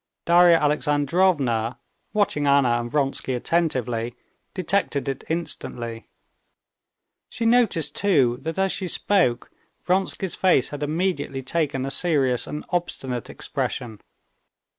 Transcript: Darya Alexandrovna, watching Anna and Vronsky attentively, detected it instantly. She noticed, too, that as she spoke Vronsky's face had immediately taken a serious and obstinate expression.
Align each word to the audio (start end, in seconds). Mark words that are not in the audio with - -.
Darya 0.25 0.57
Alexandrovna, 0.57 1.77
watching 2.11 2.47
Anna 2.47 2.79
and 2.81 2.89
Vronsky 2.89 3.35
attentively, 3.35 4.15
detected 4.55 5.07
it 5.07 5.23
instantly. 5.29 6.07
She 7.29 7.45
noticed, 7.45 7.95
too, 7.97 8.39
that 8.41 8.57
as 8.57 8.71
she 8.71 8.87
spoke 8.87 9.51
Vronsky's 9.83 10.33
face 10.33 10.69
had 10.69 10.81
immediately 10.81 11.43
taken 11.43 11.85
a 11.85 11.91
serious 11.91 12.47
and 12.47 12.65
obstinate 12.69 13.29
expression. 13.29 14.01